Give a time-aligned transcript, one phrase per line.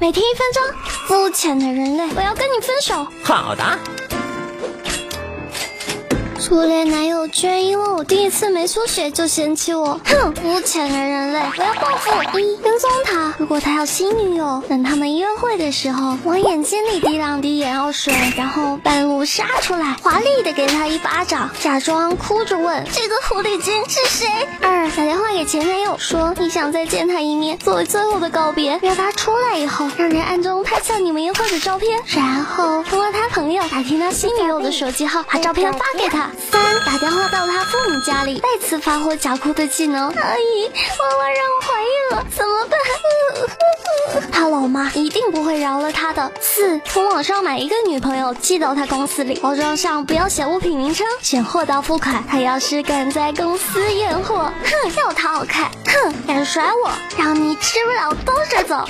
[0.00, 0.62] 每天一分钟。
[1.06, 3.06] 肤浅的人类，我要跟你分手。
[3.22, 3.97] 好的。
[6.40, 10.32] 初恋男友居然因为我第一次没出血就嫌弃我，哼！
[10.36, 12.38] 肤浅的人类，我要报复！
[12.38, 24.28] 一跟踪他，如果他有新女友，等他们约会的时候，往眼睛里滴两滴眼药水，然后半路杀出来，华丽的给他一巴掌，假装哭着问这个狐狸精是谁？
[24.62, 32.84] 二打电话给前男友说你想再见他一面，作为最后的告别，约他出来以后，让人暗中拍下你们约会的照片，然后
[33.58, 36.30] 友打听他新女友的手机号，把照片发给他。
[36.50, 40.08] 三打电话到他父母家里，再次发挥假哭的技能。
[40.08, 42.78] 阿姨，妈妈让我怀孕了，怎么办？
[44.30, 46.30] 他老妈一定不会饶了他的。
[46.40, 52.24] 四从网上买一个女朋友寄到他公司里，包装上不要写物品名称，选货到付款。
[52.28, 58.88] 他要是敢在公司验货，哼，要他好看，哼，敢甩我，让你吃不了兜着走。